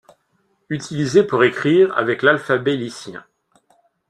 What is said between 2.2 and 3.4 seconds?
l’alphabet lycien.